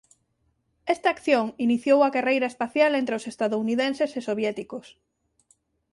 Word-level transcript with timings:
Esta 0.93 1.07
acción 1.15 1.45
iniciou 1.65 1.99
a 2.03 2.13
carreira 2.15 2.51
espacial 2.53 2.91
entre 2.95 3.13
os 3.19 3.27
estadounidenses 3.33 4.11
e 4.19 4.21
soviéticos. 4.29 4.85